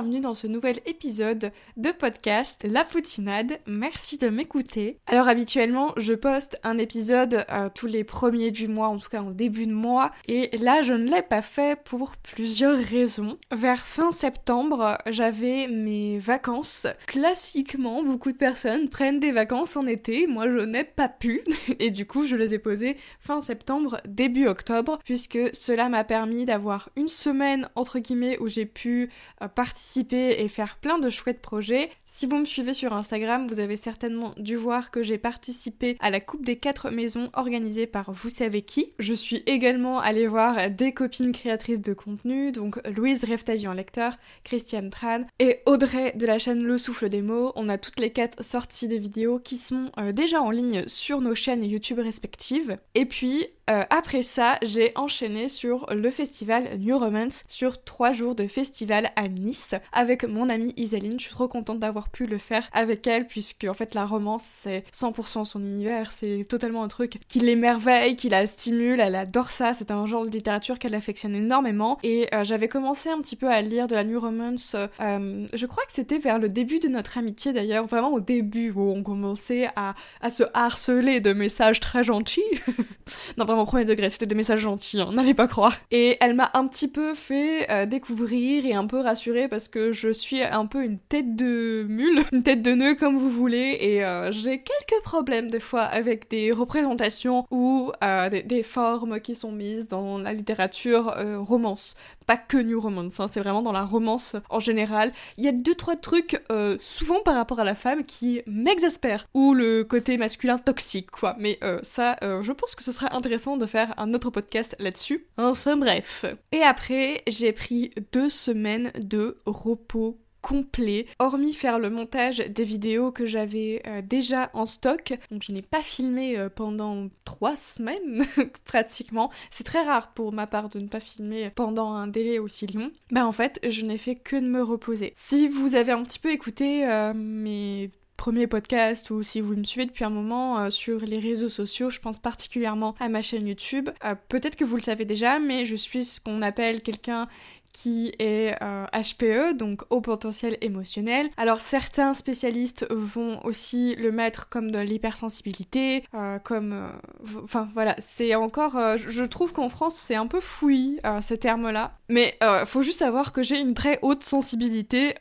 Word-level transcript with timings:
bienvenue 0.00 0.20
dans 0.20 0.36
ce 0.36 0.46
nouvel 0.46 0.78
épisode 0.98 1.52
de 1.76 1.90
podcast 1.92 2.66
La 2.68 2.84
Poutinade. 2.84 3.60
Merci 3.68 4.18
de 4.18 4.28
m'écouter. 4.30 4.98
Alors 5.06 5.28
habituellement, 5.28 5.92
je 5.96 6.12
poste 6.12 6.58
un 6.64 6.76
épisode 6.76 7.46
euh, 7.52 7.68
tous 7.72 7.86
les 7.86 8.02
premiers 8.02 8.50
du 8.50 8.66
mois, 8.66 8.88
en 8.88 8.98
tout 8.98 9.08
cas 9.08 9.22
en 9.22 9.30
début 9.30 9.68
de 9.68 9.72
mois, 9.72 10.10
et 10.26 10.50
là 10.56 10.82
je 10.82 10.94
ne 10.94 11.08
l'ai 11.08 11.22
pas 11.22 11.40
fait 11.40 11.80
pour 11.84 12.16
plusieurs 12.16 12.76
raisons. 12.76 13.38
Vers 13.52 13.86
fin 13.86 14.10
septembre, 14.10 14.98
j'avais 15.06 15.68
mes 15.68 16.18
vacances. 16.18 16.88
Classiquement, 17.06 18.02
beaucoup 18.02 18.32
de 18.32 18.36
personnes 18.36 18.88
prennent 18.88 19.20
des 19.20 19.30
vacances 19.30 19.76
en 19.76 19.86
été, 19.86 20.26
moi 20.26 20.48
je 20.48 20.64
n'ai 20.64 20.82
pas 20.82 21.08
pu, 21.08 21.42
et 21.78 21.92
du 21.92 22.06
coup 22.06 22.26
je 22.26 22.34
les 22.34 22.54
ai 22.54 22.58
posées 22.58 22.96
fin 23.20 23.40
septembre, 23.40 23.98
début 24.04 24.48
octobre, 24.48 24.98
puisque 25.04 25.38
cela 25.52 25.88
m'a 25.88 26.02
permis 26.02 26.44
d'avoir 26.44 26.88
une 26.96 27.06
semaine 27.06 27.68
entre 27.76 28.00
guillemets 28.00 28.36
où 28.40 28.48
j'ai 28.48 28.66
pu 28.66 29.10
participer 29.54 30.42
et 30.42 30.48
faire 30.48 30.76
plein 30.78 30.87
de 30.96 31.10
chouettes 31.10 31.42
projets. 31.42 31.90
Si 32.06 32.24
vous 32.24 32.38
me 32.38 32.46
suivez 32.46 32.72
sur 32.72 32.94
Instagram, 32.94 33.46
vous 33.46 33.60
avez 33.60 33.76
certainement 33.76 34.32
dû 34.38 34.56
voir 34.56 34.90
que 34.90 35.02
j'ai 35.02 35.18
participé 35.18 35.98
à 36.00 36.08
la 36.08 36.20
Coupe 36.20 36.46
des 36.46 36.56
quatre 36.56 36.88
maisons 36.90 37.28
organisée 37.34 37.86
par 37.86 38.10
vous 38.12 38.30
savez 38.30 38.62
qui. 38.62 38.94
Je 38.98 39.12
suis 39.12 39.42
également 39.44 40.00
allée 40.00 40.26
voir 40.26 40.70
des 40.70 40.92
copines 40.92 41.32
créatrices 41.32 41.82
de 41.82 41.92
contenu, 41.92 42.52
donc 42.52 42.80
Louise 42.88 43.24
Reftavian 43.24 43.74
Lecteur, 43.74 44.16
Christiane 44.44 44.88
Tran 44.88 45.26
et 45.38 45.58
Audrey 45.66 46.12
de 46.16 46.24
la 46.24 46.38
chaîne 46.38 46.62
Le 46.62 46.78
Souffle 46.78 47.10
des 47.10 47.20
mots. 47.20 47.52
On 47.56 47.68
a 47.68 47.76
toutes 47.76 48.00
les 48.00 48.10
quatre 48.10 48.42
sorti 48.42 48.88
des 48.88 48.98
vidéos 48.98 49.38
qui 49.38 49.58
sont 49.58 49.90
euh, 49.98 50.12
déjà 50.12 50.40
en 50.40 50.50
ligne 50.50 50.86
sur 50.86 51.20
nos 51.20 51.34
chaînes 51.34 51.64
YouTube 51.64 51.98
respectives. 51.98 52.78
Et 52.94 53.04
puis 53.04 53.46
euh, 53.70 53.84
après 53.90 54.22
ça, 54.22 54.58
j'ai 54.62 54.92
enchaîné 54.96 55.48
sur 55.48 55.86
le 55.92 56.10
festival 56.10 56.78
New 56.78 56.98
Romance, 56.98 57.44
sur 57.48 57.82
trois 57.82 58.12
jours 58.12 58.34
de 58.34 58.46
festival 58.46 59.10
à 59.16 59.28
Nice, 59.28 59.74
avec 59.92 60.24
mon 60.24 60.48
amie 60.48 60.72
Isaline. 60.76 61.18
Je 61.18 61.24
suis 61.24 61.34
trop 61.34 61.48
contente 61.48 61.78
d'avoir 61.78 62.08
pu 62.08 62.26
le 62.26 62.38
faire 62.38 62.68
avec 62.72 63.06
elle, 63.06 63.26
puisque 63.26 63.64
en 63.68 63.74
fait 63.74 63.94
la 63.94 64.06
romance 64.06 64.44
c'est 64.44 64.84
100% 64.92 65.44
son 65.44 65.60
univers, 65.60 66.12
c'est 66.12 66.46
totalement 66.48 66.82
un 66.82 66.88
truc 66.88 67.18
qui 67.28 67.40
l'émerveille, 67.40 68.16
qui 68.16 68.28
la 68.28 68.46
stimule, 68.46 69.00
elle 69.00 69.14
adore 69.14 69.50
ça, 69.50 69.72
c'est 69.74 69.90
un 69.90 70.06
genre 70.06 70.24
de 70.24 70.30
littérature 70.30 70.78
qu'elle 70.78 70.94
affectionne 70.94 71.34
énormément. 71.34 71.98
Et 72.02 72.28
euh, 72.34 72.44
j'avais 72.44 72.68
commencé 72.68 73.08
un 73.10 73.20
petit 73.20 73.36
peu 73.36 73.48
à 73.48 73.60
lire 73.62 73.86
de 73.86 73.94
la 73.94 74.04
New 74.04 74.20
Romance, 74.20 74.76
euh, 75.00 75.46
je 75.52 75.66
crois 75.66 75.84
que 75.84 75.92
c'était 75.92 76.18
vers 76.18 76.38
le 76.38 76.48
début 76.48 76.78
de 76.78 76.88
notre 76.88 77.18
amitié 77.18 77.52
d'ailleurs, 77.52 77.86
vraiment 77.86 78.12
au 78.12 78.20
début 78.20 78.72
où 78.74 78.90
on 78.92 79.02
commençait 79.02 79.68
à, 79.76 79.94
se 80.30 80.42
harceler 80.54 81.20
de 81.20 81.32
messages 81.32 81.80
très 81.80 82.04
gentils. 82.04 82.42
premier 83.64 83.84
degré, 83.84 84.10
c'était 84.10 84.26
des 84.26 84.34
messages 84.34 84.60
gentils, 84.60 85.00
hein, 85.00 85.10
n'allez 85.12 85.34
pas 85.34 85.46
croire. 85.46 85.74
Et 85.90 86.16
elle 86.20 86.34
m'a 86.34 86.50
un 86.54 86.66
petit 86.66 86.88
peu 86.88 87.14
fait 87.14 87.70
euh, 87.70 87.86
découvrir 87.86 88.66
et 88.66 88.74
un 88.74 88.86
peu 88.86 89.00
rassurer 89.00 89.48
parce 89.48 89.68
que 89.68 89.92
je 89.92 90.10
suis 90.10 90.42
un 90.42 90.66
peu 90.66 90.84
une 90.84 90.98
tête 90.98 91.36
de 91.36 91.84
mule, 91.88 92.22
une 92.32 92.42
tête 92.42 92.62
de 92.62 92.72
nœud 92.72 92.94
comme 92.94 93.16
vous 93.16 93.30
voulez, 93.30 93.76
et 93.80 94.04
euh, 94.04 94.32
j'ai 94.32 94.62
quelques 94.62 95.02
problèmes 95.02 95.50
des 95.50 95.60
fois 95.60 95.82
avec 95.82 96.30
des 96.30 96.52
représentations 96.52 97.46
ou 97.50 97.92
euh, 98.02 98.28
des, 98.28 98.62
formes 98.62 99.20
qui 99.20 99.34
sont 99.34 99.52
mises 99.52 99.88
dans 99.88 100.18
la 100.18 100.32
littérature 100.32 101.14
romance 101.38 101.94
pas 102.28 102.36
que 102.36 102.58
New 102.58 102.78
Romance, 102.78 103.20
hein, 103.20 103.26
c'est 103.26 103.40
vraiment 103.40 103.62
dans 103.62 103.72
la 103.72 103.84
romance 103.84 104.36
en 104.50 104.60
général. 104.60 105.14
Il 105.38 105.44
y 105.44 105.48
a 105.48 105.52
deux 105.52 105.74
trois 105.74 105.96
trucs 105.96 106.38
euh, 106.52 106.76
souvent 106.78 107.22
par 107.22 107.34
rapport 107.34 107.58
à 107.58 107.64
la 107.64 107.74
femme 107.74 108.04
qui 108.04 108.42
m'exaspèrent 108.46 109.26
ou 109.32 109.54
le 109.54 109.82
côté 109.82 110.18
masculin 110.18 110.58
toxique 110.58 111.10
quoi. 111.10 111.36
Mais 111.38 111.58
euh, 111.64 111.80
ça, 111.82 112.18
euh, 112.22 112.42
je 112.42 112.52
pense 112.52 112.74
que 112.74 112.82
ce 112.82 112.92
serait 112.92 113.10
intéressant 113.12 113.56
de 113.56 113.64
faire 113.64 113.94
un 113.96 114.12
autre 114.12 114.28
podcast 114.28 114.76
là-dessus. 114.78 115.26
Enfin 115.38 115.78
bref. 115.78 116.26
Et 116.52 116.60
après, 116.60 117.22
j'ai 117.26 117.54
pris 117.54 117.92
deux 118.12 118.28
semaines 118.28 118.92
de 118.98 119.38
repos 119.46 120.18
complet, 120.40 121.06
hormis 121.18 121.52
faire 121.52 121.78
le 121.78 121.90
montage 121.90 122.38
des 122.38 122.64
vidéos 122.64 123.10
que 123.12 123.26
j'avais 123.26 123.82
euh, 123.86 124.02
déjà 124.02 124.50
en 124.54 124.66
stock. 124.66 125.18
Donc 125.30 125.42
je 125.42 125.52
n'ai 125.52 125.62
pas 125.62 125.82
filmé 125.82 126.38
euh, 126.38 126.48
pendant 126.48 127.08
trois 127.24 127.56
semaines 127.56 128.24
pratiquement. 128.64 129.30
C'est 129.50 129.64
très 129.64 129.82
rare 129.82 130.12
pour 130.12 130.32
ma 130.32 130.46
part 130.46 130.68
de 130.68 130.78
ne 130.80 130.88
pas 130.88 131.00
filmer 131.00 131.50
pendant 131.50 131.92
un 131.92 132.06
délai 132.06 132.38
aussi 132.38 132.66
long. 132.66 132.90
Bah 133.10 133.26
en 133.26 133.32
fait, 133.32 133.60
je 133.68 133.84
n'ai 133.84 133.98
fait 133.98 134.14
que 134.14 134.36
de 134.36 134.46
me 134.46 134.62
reposer. 134.62 135.12
Si 135.16 135.48
vous 135.48 135.74
avez 135.74 135.92
un 135.92 136.02
petit 136.02 136.18
peu 136.18 136.30
écouté 136.30 136.86
euh, 136.88 137.12
mes 137.14 137.90
premiers 138.16 138.48
podcasts 138.48 139.10
ou 139.10 139.22
si 139.22 139.40
vous 139.40 139.54
me 139.54 139.62
suivez 139.62 139.86
depuis 139.86 140.04
un 140.04 140.10
moment 140.10 140.72
sur 140.72 140.98
les 140.98 141.20
réseaux 141.20 141.48
sociaux, 141.48 141.88
je 141.88 142.00
pense 142.00 142.18
particulièrement 142.18 142.96
à 142.98 143.08
ma 143.08 143.22
chaîne 143.22 143.46
YouTube. 143.46 143.90
Peut-être 144.28 144.56
que 144.56 144.64
vous 144.64 144.74
le 144.74 144.82
savez 144.82 145.04
déjà, 145.04 145.38
mais 145.38 145.64
je 145.64 145.76
suis 145.76 146.04
ce 146.04 146.20
qu'on 146.20 146.42
appelle 146.42 146.82
quelqu'un 146.82 147.28
qui 147.72 148.12
est 148.18 148.54
HPE, 148.58 149.22
euh, 149.22 149.52
donc 149.52 149.82
haut 149.90 150.00
potentiel 150.00 150.56
émotionnel. 150.60 151.30
Alors 151.36 151.60
certains 151.60 152.14
spécialistes 152.14 152.86
vont 152.90 153.44
aussi 153.44 153.94
le 153.96 154.10
mettre 154.10 154.48
comme 154.48 154.70
de 154.70 154.78
l'hypersensibilité, 154.78 156.04
euh, 156.14 156.38
comme... 156.38 156.72
Euh, 156.72 157.40
enfin 157.42 157.68
voilà, 157.74 157.94
c'est 157.98 158.34
encore... 158.34 158.78
je 158.96 159.24
trouve 159.24 159.52
qu'en 159.52 159.68
France 159.68 159.96
c'est 159.96 160.14
un 160.14 160.26
peu 160.26 160.40
fouillis 160.40 160.98
ces 161.20 161.38
termes-là. 161.38 161.92
Mais 162.08 162.38
faut 162.66 162.82
juste 162.82 162.98
savoir 162.98 163.32
que 163.32 163.42
j'ai 163.42 163.60
une 163.60 163.74
très 163.74 163.98
haute 164.02 164.22
sensibilité 164.22 165.14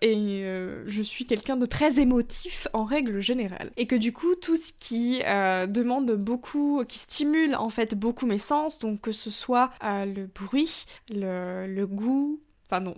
et 0.00 0.44
je 0.86 1.02
suis 1.02 1.26
quelqu'un 1.26 1.56
de 1.56 1.66
très 1.66 2.00
émotif 2.00 2.68
en 2.72 2.84
règle 2.84 3.20
générale. 3.20 3.70
Et 3.76 3.86
que 3.86 3.96
du 3.96 4.12
coup 4.12 4.34
tout 4.36 4.56
ce 4.56 4.72
qui 4.78 5.20
demande 5.68 6.12
beaucoup, 6.12 6.82
qui 6.88 6.98
stimule 6.98 7.54
en 7.54 7.68
fait 7.68 7.94
beaucoup 7.94 8.26
mes 8.26 8.38
sens, 8.38 8.78
donc 8.78 9.00
que 9.00 9.12
ce 9.12 9.30
soit 9.30 9.70
le 9.82 10.26
bruit, 10.26 10.86
le, 11.10 11.66
le 11.66 11.86
goût. 11.90 12.40
Enfin, 12.66 12.80
non. 12.80 12.96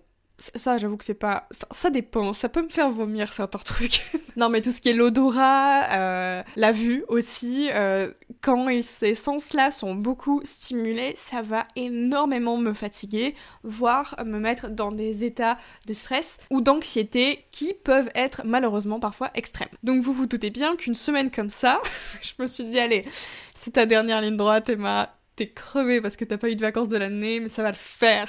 Ça, 0.56 0.76
j'avoue 0.78 0.96
que 0.96 1.04
c'est 1.04 1.14
pas. 1.14 1.48
Ça 1.70 1.90
dépend. 1.90 2.32
Ça 2.32 2.48
peut 2.48 2.62
me 2.62 2.68
faire 2.68 2.90
vomir 2.90 3.32
certains 3.32 3.58
trucs. 3.64 4.02
non, 4.36 4.48
mais 4.48 4.60
tout 4.60 4.72
ce 4.72 4.80
qui 4.80 4.88
est 4.88 4.94
l'odorat, 4.94 5.84
euh, 5.92 6.42
la 6.56 6.72
vue 6.72 7.04
aussi, 7.08 7.68
euh, 7.72 8.10
quand 8.40 8.68
ces 8.82 9.14
sens-là 9.14 9.70
sont 9.70 9.94
beaucoup 9.94 10.40
stimulés, 10.44 11.14
ça 11.16 11.42
va 11.42 11.66
énormément 11.76 12.56
me 12.56 12.72
fatiguer, 12.72 13.34
voire 13.62 14.16
me 14.24 14.38
mettre 14.38 14.68
dans 14.68 14.90
des 14.90 15.24
états 15.24 15.58
de 15.86 15.94
stress 15.94 16.38
ou 16.50 16.60
d'anxiété 16.60 17.44
qui 17.52 17.74
peuvent 17.74 18.10
être 18.14 18.42
malheureusement 18.44 18.98
parfois 18.98 19.30
extrêmes. 19.34 19.68
Donc, 19.82 20.02
vous 20.02 20.12
vous 20.12 20.26
doutez 20.26 20.50
bien 20.50 20.76
qu'une 20.76 20.94
semaine 20.94 21.30
comme 21.30 21.50
ça, 21.50 21.80
je 22.22 22.32
me 22.40 22.46
suis 22.46 22.64
dit, 22.64 22.80
allez, 22.80 23.04
c'est 23.54 23.72
ta 23.72 23.86
dernière 23.86 24.20
ligne 24.20 24.36
droite, 24.36 24.68
Emma. 24.68 25.14
T'es 25.36 25.48
crevée 25.48 26.02
parce 26.02 26.16
que 26.16 26.26
t'as 26.26 26.36
pas 26.36 26.50
eu 26.50 26.56
de 26.56 26.60
vacances 26.60 26.88
de 26.88 26.98
l'année, 26.98 27.40
mais 27.40 27.48
ça 27.48 27.62
va 27.62 27.70
le 27.70 27.76
faire. 27.76 28.28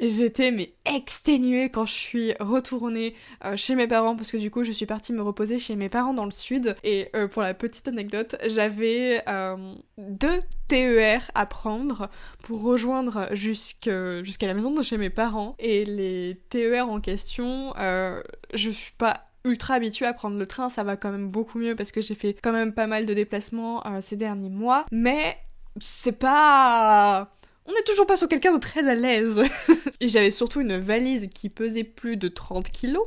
J'étais 0.00 0.50
mais 0.50 0.74
exténuée 0.84 1.70
quand 1.70 1.86
je 1.86 1.92
suis 1.92 2.34
retournée 2.40 3.14
euh, 3.44 3.56
chez 3.56 3.76
mes 3.76 3.86
parents 3.86 4.16
parce 4.16 4.32
que 4.32 4.36
du 4.36 4.50
coup 4.50 4.64
je 4.64 4.72
suis 4.72 4.86
partie 4.86 5.12
me 5.12 5.22
reposer 5.22 5.60
chez 5.60 5.76
mes 5.76 5.88
parents 5.88 6.14
dans 6.14 6.24
le 6.24 6.32
sud. 6.32 6.74
Et 6.82 7.08
euh, 7.14 7.28
pour 7.28 7.42
la 7.42 7.54
petite 7.54 7.86
anecdote 7.86 8.36
j'avais 8.46 9.22
euh, 9.28 9.74
deux 9.98 10.40
TER 10.66 11.30
à 11.34 11.46
prendre 11.46 12.10
pour 12.42 12.62
rejoindre 12.62 13.28
jusqu'à 13.32 14.46
la 14.46 14.54
maison 14.54 14.72
de 14.74 14.82
chez 14.82 14.98
mes 14.98 15.10
parents. 15.10 15.54
Et 15.60 15.84
les 15.84 16.40
TER 16.50 16.88
en 16.88 17.00
question 17.00 17.72
je 17.76 18.70
suis 18.70 18.94
pas 18.98 19.28
ultra 19.44 19.74
habituée 19.74 20.06
à 20.06 20.12
prendre 20.12 20.36
le 20.36 20.46
train. 20.46 20.70
Ça 20.70 20.82
va 20.82 20.96
quand 20.96 21.12
même 21.12 21.28
beaucoup 21.28 21.58
mieux 21.58 21.76
parce 21.76 21.92
que 21.92 22.00
j'ai 22.00 22.16
fait 22.16 22.34
quand 22.42 22.52
même 22.52 22.72
pas 22.72 22.88
mal 22.88 23.06
de 23.06 23.14
déplacements 23.14 23.82
ces 24.00 24.16
derniers 24.16 24.50
mois. 24.50 24.86
Mais 24.90 25.36
c'est 25.78 26.18
pas 26.18 27.30
on 27.66 27.72
n'est 27.72 27.82
toujours 27.82 28.06
pas 28.06 28.16
sur 28.16 28.28
quelqu'un 28.28 28.52
de 28.52 28.60
très 28.60 28.88
à 28.88 28.94
l'aise. 28.94 29.42
et 30.00 30.08
j'avais 30.08 30.30
surtout 30.30 30.60
une 30.60 30.78
valise 30.78 31.28
qui 31.34 31.48
pesait 31.48 31.84
plus 31.84 32.16
de 32.16 32.28
30 32.28 32.70
kilos. 32.70 33.06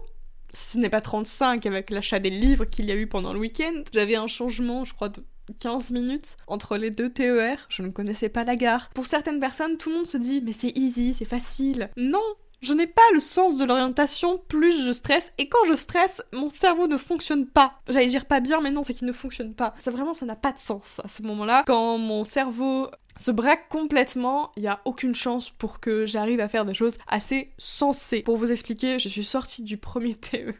Ce 0.54 0.77
n'est 0.77 0.89
pas 0.89 1.01
35 1.01 1.65
avec 1.65 1.89
l'achat 1.89 2.19
des 2.19 2.30
livres 2.30 2.65
qu'il 2.65 2.86
y 2.86 2.92
a 2.92 2.95
eu 2.95 3.07
pendant 3.07 3.33
le 3.33 3.39
week-end. 3.39 3.83
J'avais 3.94 4.15
un 4.15 4.27
changement, 4.27 4.86
je 4.86 4.94
crois, 4.94 5.09
de 5.09 5.21
15 5.59 5.92
minutes 5.92 6.38
entre 6.48 6.77
les 6.77 6.89
deux 6.89 7.12
TER. 7.12 7.68
Je 7.69 7.81
ne 7.81 7.89
connaissais 7.89 8.30
pas 8.30 8.44
la 8.44 8.56
gare. 8.56 8.89
Pour 8.89 9.06
certaines 9.06 9.39
personnes, 9.39 9.77
tout 9.77 9.89
le 9.89 9.98
monde 9.98 10.07
se 10.07 10.18
dit 10.18 10.42
mais 10.42 10.54
c'est 10.54 10.75
easy, 10.77 11.13
c'est 11.13 11.25
facile. 11.25 11.89
Non, 11.98 12.24
je 12.62 12.74
n'ai 12.74 12.88
pas 12.88 13.01
le 13.13 13.19
sens 13.19 13.57
de 13.57 13.65
l'orientation, 13.65 14.38
plus 14.48 14.86
je 14.86 14.92
stresse, 14.92 15.31
et 15.38 15.48
quand 15.48 15.65
je 15.68 15.75
stresse, 15.75 16.21
mon 16.33 16.50
cerveau 16.50 16.88
ne 16.88 16.98
fonctionne 16.98 17.45
pas. 17.45 17.81
J'allais 17.88 18.07
dire 18.07 18.25
pas 18.25 18.39
bien, 18.39 18.62
mais 18.62 18.71
non, 18.71 18.83
c'est 18.83 18.94
qu'il 18.94 19.07
ne 19.07 19.13
fonctionne 19.13 19.54
pas. 19.54 19.74
Ça 19.83 19.92
vraiment, 19.92 20.13
ça 20.13 20.25
n'a 20.25 20.36
pas 20.36 20.51
de 20.51 20.57
sens 20.57 21.00
à 21.04 21.07
ce 21.07 21.21
moment-là. 21.24 21.63
Quand 21.68 21.98
mon 21.98 22.24
cerveau 22.24 22.89
se 23.18 23.31
braque 23.31 23.68
complètement, 23.69 24.51
il 24.56 24.63
n'y 24.63 24.68
a 24.68 24.80
aucune 24.86 25.15
chance 25.15 25.50
pour 25.50 25.80
que 25.80 26.06
j'arrive 26.06 26.39
à 26.39 26.48
faire 26.48 26.65
des 26.65 26.74
choses 26.74 26.98
assez 27.07 27.51
sensées. 27.57 28.21
Pour 28.21 28.38
vous 28.38 28.51
expliquer, 28.51 29.00
je 29.00 29.09
suis 29.09 29.25
sortie 29.25 29.63
du 29.63 29.77
premier 29.77 30.15
TER. 30.15 30.54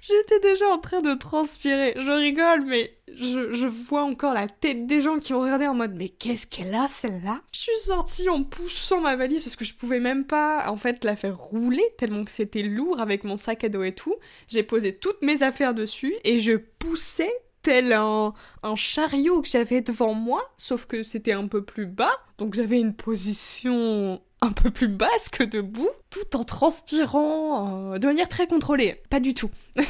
J'étais 0.00 0.40
déjà 0.40 0.68
en 0.68 0.78
train 0.78 1.00
de 1.00 1.14
transpirer. 1.14 1.94
Je 1.96 2.10
rigole, 2.10 2.64
mais 2.64 2.96
je, 3.08 3.66
vois 3.66 4.02
encore 4.02 4.34
la 4.34 4.48
tête 4.48 4.86
des 4.86 5.00
gens 5.00 5.18
qui 5.18 5.32
ont 5.34 5.40
regardé 5.40 5.66
en 5.66 5.74
mode 5.74 5.94
mais 5.94 6.08
qu'est-ce 6.08 6.46
qu'elle 6.46 6.74
a 6.74 6.88
celle-là? 6.88 7.40
Je 7.52 7.60
suis 7.60 7.78
sortie 7.78 8.28
en 8.28 8.42
poussant 8.42 9.00
ma 9.00 9.16
valise 9.16 9.42
parce 9.42 9.56
que 9.56 9.64
je 9.64 9.74
pouvais 9.74 10.00
même 10.00 10.24
pas 10.24 10.70
en 10.70 10.76
fait 10.76 11.04
la 11.04 11.16
faire 11.16 11.36
rouler 11.36 11.84
tellement 11.98 12.24
que 12.24 12.30
c'était 12.30 12.62
lourd 12.62 13.00
avec 13.00 13.24
mon 13.24 13.36
sac 13.36 13.64
à 13.64 13.68
dos 13.68 13.82
et 13.82 13.92
tout. 13.92 14.14
J'ai 14.48 14.62
posé 14.62 14.94
toutes 14.96 15.22
mes 15.22 15.42
affaires 15.42 15.74
dessus 15.74 16.14
et 16.24 16.40
je 16.40 16.52
poussais 16.52 17.32
tel 17.62 17.92
un, 17.92 18.32
un 18.62 18.76
chariot 18.76 19.42
que 19.42 19.48
j'avais 19.48 19.80
devant 19.80 20.14
moi, 20.14 20.52
sauf 20.56 20.86
que 20.86 21.02
c'était 21.02 21.32
un 21.32 21.48
peu 21.48 21.64
plus 21.64 21.86
bas, 21.86 22.12
donc 22.38 22.54
j'avais 22.54 22.78
une 22.78 22.94
position 22.94 24.20
un 24.42 24.52
peu 24.52 24.70
plus 24.70 24.88
basse 24.88 25.28
que 25.30 25.44
debout, 25.44 25.88
tout 26.10 26.36
en 26.36 26.44
transpirant 26.44 27.92
euh, 27.94 27.98
de 27.98 28.06
manière 28.06 28.28
très 28.28 28.46
contrôlée. 28.46 29.02
Pas 29.10 29.20
du 29.20 29.34
tout. 29.34 29.50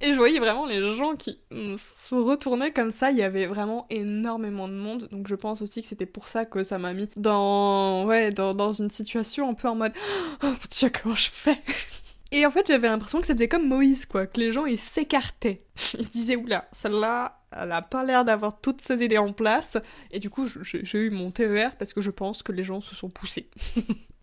Et 0.00 0.12
je 0.12 0.16
voyais 0.16 0.38
vraiment 0.38 0.64
les 0.66 0.80
gens 0.94 1.16
qui 1.16 1.40
se 1.50 2.14
retournaient 2.14 2.70
comme 2.70 2.92
ça. 2.92 3.10
Il 3.10 3.16
y 3.16 3.22
avait 3.22 3.46
vraiment 3.46 3.86
énormément 3.90 4.68
de 4.68 4.74
monde. 4.74 5.08
Donc 5.10 5.26
je 5.26 5.34
pense 5.34 5.60
aussi 5.60 5.82
que 5.82 5.88
c'était 5.88 6.06
pour 6.06 6.28
ça 6.28 6.44
que 6.44 6.62
ça 6.62 6.78
m'a 6.78 6.92
mis 6.92 7.10
dans, 7.16 8.04
ouais, 8.06 8.30
dans, 8.30 8.54
dans, 8.54 8.70
une 8.70 8.90
situation 8.90 9.50
un 9.50 9.54
peu 9.54 9.68
en 9.68 9.74
mode 9.74 9.92
Oh 10.44 10.52
comment 11.02 11.16
je 11.16 11.30
fais? 11.30 11.60
Et 12.30 12.44
en 12.44 12.50
fait, 12.50 12.66
j'avais 12.68 12.88
l'impression 12.88 13.20
que 13.20 13.26
ça 13.26 13.32
faisait 13.32 13.48
comme 13.48 13.66
Moïse, 13.66 14.04
quoi. 14.04 14.26
Que 14.26 14.38
les 14.38 14.52
gens, 14.52 14.66
ils 14.66 14.78
s'écartaient. 14.78 15.64
Ils 15.98 16.04
se 16.04 16.10
disaient 16.10 16.36
Oula, 16.36 16.68
celle-là, 16.72 17.37
elle 17.52 17.72
a 17.72 17.82
pas 17.82 18.04
l'air 18.04 18.24
d'avoir 18.24 18.60
toutes 18.60 18.80
ses 18.80 19.02
idées 19.04 19.18
en 19.18 19.32
place. 19.32 19.76
Et 20.10 20.18
du 20.18 20.30
coup, 20.30 20.46
j'ai 20.62 20.98
eu 20.98 21.10
mon 21.10 21.30
TER 21.30 21.76
parce 21.76 21.92
que 21.92 22.00
je 22.00 22.10
pense 22.10 22.42
que 22.42 22.52
les 22.52 22.64
gens 22.64 22.80
se 22.80 22.94
sont 22.94 23.10
poussés. 23.10 23.48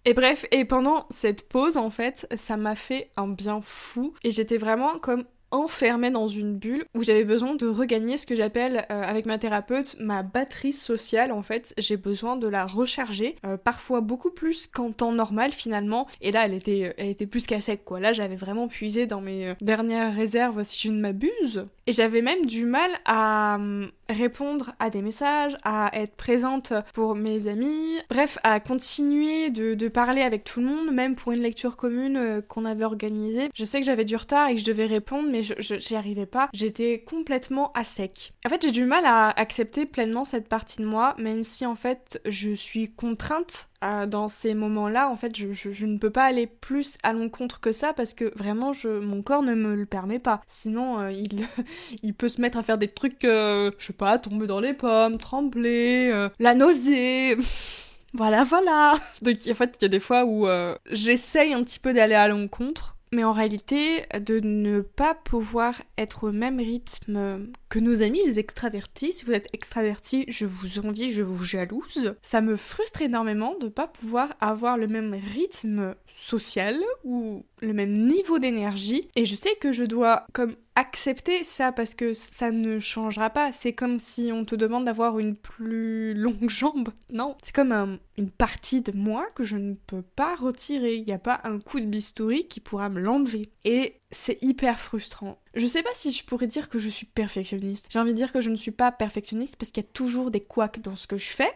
Et 0.08 0.14
bref, 0.14 0.46
et 0.52 0.66
pendant 0.66 1.08
cette 1.10 1.50
pause, 1.50 1.78
en 1.78 1.90
fait, 1.90 2.28
ça 2.40 2.58
m'a 2.58 2.76
fait 2.76 3.10
un 3.18 3.28
bien 3.28 3.60
fou. 3.62 4.14
Et 4.24 4.30
j'étais 4.30 4.58
vraiment 4.58 5.00
comme 5.00 5.26
enfermée 5.52 6.12
dans 6.12 6.28
une 6.28 6.58
bulle 6.58 6.86
où 6.96 7.04
j'avais 7.04 7.24
besoin 7.24 7.56
de 7.56 7.68
regagner 7.68 8.18
ce 8.18 8.26
que 8.26 8.36
j'appelle 8.36 8.86
euh, 8.92 9.04
avec 9.04 9.26
ma 9.26 9.38
thérapeute 9.38 9.96
ma 10.00 10.24
batterie 10.24 10.74
sociale 10.74 11.32
en 11.32 11.42
fait. 11.42 11.74
J'ai 11.78 11.98
besoin 11.98 12.36
de 12.36 12.48
la 12.48 12.66
recharger 12.66 13.36
euh, 13.46 13.58
parfois 13.58 14.02
beaucoup 14.02 14.32
plus 14.32 14.68
qu'en 14.68 14.92
temps 14.92 15.12
normal 15.12 15.52
finalement. 15.52 16.08
Et 16.22 16.32
là 16.32 16.46
elle 16.46 16.54
était 16.54 16.94
elle 16.98 17.10
était 17.10 17.26
plus 17.26 17.46
qu'à 17.46 17.62
sec 17.62 17.84
quoi. 17.86 18.00
Là 18.00 18.14
j'avais 18.14 18.36
vraiment 18.36 18.68
puisé 18.68 19.06
dans 19.06 19.22
mes 19.22 19.50
euh, 19.50 19.54
dernières 19.62 20.14
réserves 20.14 20.64
si 20.64 20.88
je 20.88 20.92
ne 20.92 21.00
m'abuse. 21.00 21.66
Et 21.88 21.92
j'avais 21.92 22.22
même 22.22 22.48
du 22.48 22.66
mal 22.66 22.90
à 23.06 23.56
hum, 23.56 23.92
répondre 24.10 24.74
à 24.80 24.90
des 24.90 25.04
messages, 25.04 25.56
à 25.64 25.92
être 25.94 26.16
présente 26.16 26.74
pour 26.94 27.16
mes 27.16 27.46
amis, 27.46 28.00
bref, 28.10 28.40
à 28.44 28.60
continuer 28.60 29.52
de, 29.52 29.76
de 29.76 29.88
parler 29.88 30.22
avec 30.22 30.44
tout 30.44 30.62
le 30.62 30.66
monde, 30.66 30.92
même 30.92 31.16
pour 31.16 31.32
une 31.32 31.42
lecture 31.42 31.76
commune 31.76 32.42
qu'on 32.48 32.66
avait 32.66 32.86
organisée. 32.86 33.50
Je 33.54 33.66
sais 33.66 33.80
que 33.80 33.86
j'avais 33.86 34.04
du 34.04 34.16
retard 34.16 34.50
et 34.50 34.56
que 34.56 34.62
je 34.62 34.66
devais 34.66 34.88
répondre, 34.88 35.30
mais 35.30 35.44
je, 35.46 35.78
j'y 35.78 35.96
arrivais 35.96 36.26
pas. 36.26 36.50
J'étais 36.54 37.04
complètement 37.06 37.72
à 37.74 37.84
sec. 37.84 38.34
En 38.46 38.50
fait, 38.50 38.62
j'ai 38.64 38.72
du 38.72 38.86
mal 38.86 39.06
à 39.06 39.30
accepter 39.30 39.86
pleinement 39.86 40.26
cette 40.26 40.48
partie 40.48 40.82
de 40.82 40.86
moi, 40.86 41.16
même 41.18 41.44
si 41.44 41.66
en 41.66 41.76
fait 41.76 42.22
je 42.26 42.54
suis 42.54 42.92
contrainte 42.92 43.70
dans 44.08 44.28
ces 44.28 44.54
moments-là, 44.54 45.10
en 45.10 45.16
fait, 45.16 45.36
je, 45.36 45.86
ne 45.86 45.98
peux 45.98 46.10
pas 46.10 46.24
aller 46.24 46.48
plus 46.48 46.96
à 47.04 47.14
l'encontre 47.14 47.60
que 47.60 47.72
ça 47.72 47.94
parce 47.94 48.14
que 48.14 48.36
vraiment, 48.38 48.74
je, 48.74 48.88
mon 48.88 49.22
corps 49.22 49.44
ne 49.44 49.54
me 49.54 49.76
le 49.76 49.86
permet 49.86 50.20
pas. 50.20 50.42
Sinon, 50.48 51.00
euh, 51.00 51.12
il, 51.12 51.46
il 52.04 52.14
peut 52.14 52.30
se 52.30 52.42
mettre 52.42 52.58
à 52.58 52.64
faire 52.64 52.78
des 52.78 52.88
trucs, 52.88 53.24
euh, 53.24 53.72
je 53.78 53.88
sais 53.88 53.94
pas, 53.94 54.18
tomber 54.18 54.48
dans 54.48 54.60
les 54.60 54.74
pommes, 54.74 55.18
trembler, 55.18 56.10
euh, 56.12 56.30
la 56.40 56.56
nausée. 56.56 57.38
voilà, 58.14 58.44
voilà. 58.44 58.96
Donc, 59.22 59.38
en 59.50 59.56
fait, 59.56 59.78
il 59.80 59.84
y 59.84 59.86
a 59.86 59.90
des 59.90 60.00
fois 60.00 60.26
où 60.26 60.48
j'essaye 60.90 61.54
un 61.54 61.64
petit 61.64 61.80
peu 61.80 61.94
d'aller 61.94 62.16
à 62.16 62.28
l'encontre 62.28 62.95
mais 63.16 63.24
en 63.24 63.32
réalité, 63.32 64.04
de 64.20 64.40
ne 64.40 64.82
pas 64.82 65.16
pouvoir 65.16 65.82
être 65.98 66.28
au 66.28 66.32
même 66.32 66.60
rythme 66.60 67.48
nos 67.80 68.02
amis, 68.02 68.22
les 68.26 68.40
extravertis, 68.40 69.12
si 69.12 69.26
vous 69.26 69.32
êtes 69.32 69.48
extravertis, 69.54 70.26
je 70.28 70.46
vous 70.46 70.80
envie, 70.80 71.12
je 71.12 71.22
vous 71.22 71.44
jalouse, 71.44 72.16
ça 72.22 72.42
me 72.42 72.56
frustre 72.56 73.02
énormément 73.02 73.56
de 73.60 73.68
pas 73.68 73.88
pouvoir 73.88 74.30
avoir 74.40 74.78
le 74.78 74.88
même 74.88 75.14
rythme 75.14 75.96
social 76.08 76.80
ou 77.04 77.44
le 77.62 77.74
même 77.74 77.92
niveau 77.92 78.40
d'énergie. 78.40 79.10
Et 79.16 79.26
je 79.26 79.36
sais 79.36 79.56
que 79.60 79.72
je 79.72 79.84
dois 79.84 80.26
comme 80.34 80.56
accepter 80.76 81.44
ça 81.44 81.72
parce 81.72 81.96
que 81.96 82.14
ça 82.14 82.52
ne 82.52 82.80
changera 82.80 83.30
pas. 83.30 83.52
C'est 83.52 83.74
comme 83.74 84.00
si 84.00 84.32
on 84.34 84.46
te 84.46 84.56
demande 84.56 84.86
d'avoir 84.86 85.20
une 85.20 85.36
plus 85.36 86.14
longue 86.14 86.50
jambe. 86.50 86.90
Non, 87.12 87.36
c'est 87.42 87.56
comme 87.56 87.98
une 88.18 88.30
partie 88.30 88.82
de 88.82 88.92
moi 88.92 89.28
que 89.36 89.44
je 89.44 89.58
ne 89.58 89.74
peux 89.88 90.02
pas 90.02 90.36
retirer. 90.36 90.96
Il 90.96 91.06
n'y 91.06 91.14
a 91.14 91.20
pas 91.20 91.42
un 91.44 91.60
coup 91.60 91.80
de 91.80 91.86
bistouri 91.86 92.48
qui 92.48 92.60
pourra 92.60 92.90
me 92.90 93.00
l'enlever. 93.00 93.50
Et 93.64 93.96
c'est 94.16 94.42
hyper 94.42 94.80
frustrant. 94.80 95.38
Je 95.54 95.68
sais 95.68 95.84
pas 95.84 95.90
si 95.94 96.12
je 96.12 96.24
pourrais 96.24 96.48
dire 96.48 96.70
que 96.70 96.80
je 96.80 96.90
suis 96.90 97.06
perfectionniste. 97.06 97.88
J'ai 97.90 98.00
envie 98.00 98.12
de 98.12 98.18
dire 98.18 98.32
que 98.32 98.42
je 98.42 98.50
ne 98.50 98.56
suis 98.56 98.72
pas 98.72 98.92
perfectionniste 98.92 99.58
parce 99.58 99.72
qu'il 99.72 99.84
y 99.84 99.86
a 99.86 99.90
toujours 99.92 100.32
des 100.32 100.42
couacs 100.42 100.80
dans 100.82 100.96
ce 100.96 101.08
que 101.08 101.18
je 101.18 101.28
fais. 101.28 101.52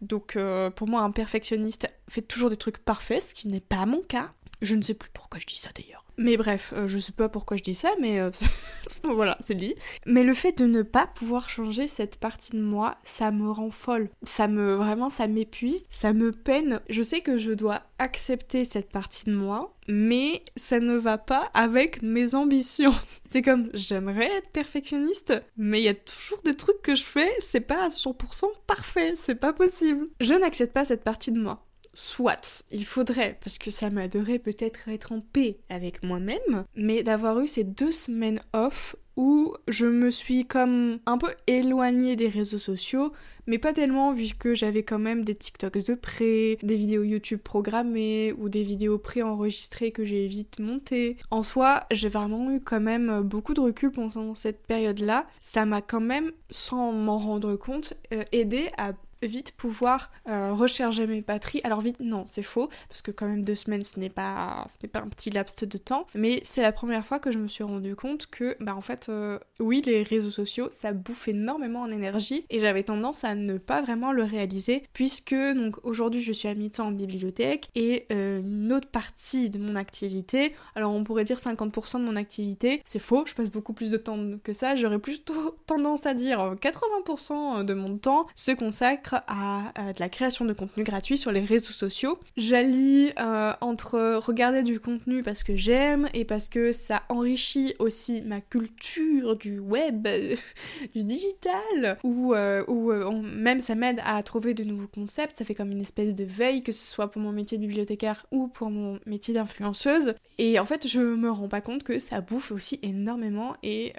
Donc 0.00 0.36
euh, 0.36 0.70
pour 0.70 0.88
moi, 0.88 1.02
un 1.02 1.10
perfectionniste 1.10 1.88
fait 2.08 2.22
toujours 2.22 2.50
des 2.50 2.56
trucs 2.56 2.78
parfaits, 2.78 3.22
ce 3.22 3.34
qui 3.34 3.48
n'est 3.48 3.60
pas 3.60 3.84
mon 3.86 4.02
cas. 4.02 4.32
Je 4.62 4.74
ne 4.74 4.82
sais 4.82 4.94
plus 4.94 5.10
pourquoi 5.12 5.40
je 5.40 5.46
dis 5.46 5.56
ça 5.56 5.70
d'ailleurs. 5.74 6.04
Mais 6.16 6.36
bref, 6.36 6.72
euh, 6.76 6.86
je 6.86 6.98
sais 6.98 7.12
pas 7.12 7.28
pourquoi 7.28 7.56
je 7.56 7.62
dis 7.62 7.74
ça, 7.74 7.90
mais 8.00 8.20
euh, 8.20 8.30
voilà, 9.04 9.36
c'est 9.40 9.54
dit. 9.54 9.74
Mais 10.06 10.22
le 10.22 10.34
fait 10.34 10.56
de 10.56 10.64
ne 10.64 10.82
pas 10.82 11.06
pouvoir 11.06 11.48
changer 11.48 11.86
cette 11.86 12.18
partie 12.18 12.52
de 12.52 12.60
moi, 12.60 12.98
ça 13.04 13.30
me 13.30 13.50
rend 13.50 13.70
folle. 13.70 14.08
Ça 14.22 14.46
me, 14.46 14.74
vraiment, 14.74 15.10
ça 15.10 15.26
m'épuise, 15.26 15.84
ça 15.90 16.12
me 16.12 16.30
peine. 16.30 16.80
Je 16.88 17.02
sais 17.02 17.20
que 17.20 17.36
je 17.36 17.50
dois 17.50 17.82
accepter 17.98 18.64
cette 18.64 18.90
partie 18.90 19.24
de 19.24 19.34
moi, 19.34 19.74
mais 19.88 20.42
ça 20.56 20.78
ne 20.78 20.94
va 20.94 21.18
pas 21.18 21.50
avec 21.52 22.02
mes 22.02 22.34
ambitions. 22.34 22.94
C'est 23.28 23.42
comme, 23.42 23.70
j'aimerais 23.74 24.30
être 24.36 24.50
perfectionniste, 24.50 25.32
mais 25.56 25.80
il 25.80 25.84
y 25.84 25.88
a 25.88 25.94
toujours 25.94 26.42
des 26.44 26.54
trucs 26.54 26.80
que 26.82 26.94
je 26.94 27.02
fais, 27.02 27.30
c'est 27.40 27.60
pas 27.60 27.86
à 27.86 27.88
100% 27.88 28.44
parfait, 28.66 29.14
c'est 29.16 29.34
pas 29.34 29.52
possible. 29.52 30.06
Je 30.20 30.34
n'accepte 30.34 30.72
pas 30.72 30.84
cette 30.84 31.02
partie 31.02 31.32
de 31.32 31.40
moi 31.40 31.64
soit, 31.94 32.64
il 32.70 32.84
faudrait, 32.84 33.38
parce 33.42 33.58
que 33.58 33.70
ça 33.70 33.90
m'aiderait 33.90 34.38
peut-être 34.38 34.88
être 34.88 35.12
en 35.12 35.20
paix 35.20 35.58
avec 35.68 36.02
moi-même, 36.02 36.64
mais 36.74 37.02
d'avoir 37.02 37.40
eu 37.40 37.46
ces 37.46 37.64
deux 37.64 37.92
semaines 37.92 38.40
off 38.52 38.96
où 39.16 39.54
je 39.68 39.86
me 39.86 40.10
suis 40.10 40.44
comme 40.44 40.98
un 41.06 41.18
peu 41.18 41.32
éloignée 41.46 42.16
des 42.16 42.28
réseaux 42.28 42.58
sociaux, 42.58 43.12
mais 43.46 43.58
pas 43.58 43.72
tellement 43.72 44.12
vu 44.12 44.28
que 44.36 44.54
j'avais 44.54 44.82
quand 44.82 44.98
même 44.98 45.24
des 45.24 45.34
TikToks 45.34 45.86
de 45.86 45.94
près, 45.94 46.58
des 46.62 46.76
vidéos 46.76 47.04
YouTube 47.04 47.40
programmées 47.40 48.32
ou 48.38 48.48
des 48.48 48.62
vidéos 48.62 48.98
pré-enregistrées 48.98 49.92
que 49.92 50.04
j'ai 50.04 50.26
vite 50.26 50.58
montées. 50.58 51.16
En 51.30 51.42
soi, 51.42 51.84
j'ai 51.90 52.08
vraiment 52.08 52.50
eu 52.50 52.60
quand 52.60 52.80
même 52.80 53.22
beaucoup 53.22 53.54
de 53.54 53.60
recul 53.60 53.92
pendant 53.92 54.34
cette 54.34 54.66
période-là. 54.66 55.26
Ça 55.40 55.64
m'a 55.64 55.82
quand 55.82 56.00
même, 56.00 56.32
sans 56.50 56.92
m'en 56.92 57.18
rendre 57.18 57.54
compte, 57.56 57.94
euh, 58.12 58.22
aidé 58.32 58.68
à 58.78 58.94
vite 59.26 59.52
pouvoir 59.56 60.10
euh, 60.28 60.52
recharger 60.52 61.06
mes 61.06 61.20
batteries. 61.20 61.60
Alors 61.64 61.80
vite, 61.80 62.00
non, 62.00 62.24
c'est 62.26 62.42
faux, 62.42 62.68
parce 62.88 63.02
que 63.02 63.10
quand 63.10 63.26
même 63.26 63.44
deux 63.44 63.54
semaines, 63.54 63.82
ce 63.82 63.98
n'est 63.98 64.10
pas, 64.10 64.66
ce 64.70 64.84
n'est 64.84 64.88
pas 64.88 65.00
un 65.00 65.08
petit 65.08 65.30
laps 65.30 65.66
de 65.66 65.78
temps. 65.78 66.06
Mais 66.14 66.40
c'est 66.42 66.62
la 66.62 66.72
première 66.72 67.04
fois 67.04 67.18
que 67.18 67.30
je 67.30 67.38
me 67.38 67.48
suis 67.48 67.64
rendu 67.64 67.96
compte 67.96 68.26
que, 68.26 68.56
bah 68.60 68.74
en 68.74 68.80
fait, 68.80 69.06
euh, 69.08 69.38
oui, 69.60 69.82
les 69.84 70.02
réseaux 70.02 70.30
sociaux, 70.30 70.68
ça 70.72 70.92
bouffe 70.92 71.28
énormément 71.28 71.82
en 71.82 71.90
énergie, 71.90 72.44
et 72.50 72.58
j'avais 72.58 72.82
tendance 72.82 73.24
à 73.24 73.34
ne 73.34 73.58
pas 73.58 73.82
vraiment 73.82 74.12
le 74.12 74.24
réaliser, 74.24 74.82
puisque 74.92 75.34
donc 75.34 75.76
aujourd'hui, 75.84 76.22
je 76.22 76.32
suis 76.32 76.48
à 76.48 76.54
mi-temps 76.54 76.88
en 76.88 76.92
bibliothèque, 76.92 77.68
et 77.74 78.06
euh, 78.12 78.40
une 78.40 78.72
autre 78.72 78.88
partie 78.88 79.50
de 79.50 79.58
mon 79.58 79.76
activité, 79.76 80.54
alors 80.74 80.92
on 80.92 81.04
pourrait 81.04 81.24
dire 81.24 81.38
50% 81.38 82.00
de 82.00 82.04
mon 82.04 82.16
activité, 82.16 82.82
c'est 82.84 82.98
faux, 82.98 83.24
je 83.26 83.34
passe 83.34 83.50
beaucoup 83.50 83.72
plus 83.72 83.90
de 83.90 83.96
temps 83.96 84.18
que 84.42 84.52
ça, 84.52 84.74
j'aurais 84.74 84.98
plutôt 84.98 85.56
tendance 85.66 86.06
à 86.06 86.14
dire 86.14 86.54
80% 86.60 87.64
de 87.64 87.74
mon 87.74 87.98
temps 87.98 88.26
se 88.34 88.52
consacre 88.52 89.13
à, 89.26 89.72
de 89.92 90.00
la 90.00 90.08
création 90.08 90.44
de 90.44 90.52
contenu 90.52 90.84
gratuit 90.84 91.18
sur 91.18 91.32
les 91.32 91.44
réseaux 91.44 91.72
sociaux. 91.72 92.18
J'allie 92.36 93.12
euh, 93.18 93.52
entre 93.60 94.16
regarder 94.16 94.62
du 94.62 94.80
contenu 94.80 95.22
parce 95.22 95.42
que 95.42 95.56
j'aime 95.56 96.08
et 96.14 96.24
parce 96.24 96.48
que 96.48 96.72
ça 96.72 97.02
enrichit 97.08 97.74
aussi 97.78 98.22
ma 98.22 98.40
culture 98.40 99.36
du 99.36 99.58
web, 99.58 100.08
du 100.94 101.04
digital, 101.04 101.98
ou, 102.02 102.34
euh, 102.34 102.64
euh, 102.68 103.22
même 103.22 103.60
ça 103.60 103.74
m'aide 103.74 104.00
à 104.04 104.22
trouver 104.22 104.54
de 104.54 104.64
nouveaux 104.64 104.88
concepts, 104.88 105.38
ça 105.38 105.44
fait 105.44 105.54
comme 105.54 105.70
une 105.70 105.80
espèce 105.80 106.14
de 106.14 106.24
veille, 106.24 106.62
que 106.62 106.72
ce 106.72 106.84
soit 106.84 107.10
pour 107.10 107.22
mon 107.22 107.32
métier 107.32 107.58
de 107.58 107.62
bibliothécaire 107.62 108.26
ou 108.30 108.48
pour 108.48 108.70
mon 108.70 108.98
métier 109.06 109.34
d'influenceuse. 109.34 110.14
Et 110.38 110.58
en 110.58 110.64
fait, 110.64 110.86
je 110.86 111.00
me 111.00 111.30
rends 111.30 111.48
pas 111.48 111.60
compte 111.60 111.84
que 111.84 111.98
ça 111.98 112.20
bouffe 112.20 112.50
aussi 112.50 112.78
énormément. 112.82 113.54
Et 113.62 113.92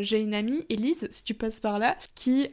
j'ai 0.00 0.20
une 0.20 0.34
amie, 0.34 0.64
Elise, 0.68 1.08
si 1.10 1.24
tu 1.24 1.34
passes 1.34 1.60
par 1.60 1.78
là, 1.78 1.96
qui 2.14 2.48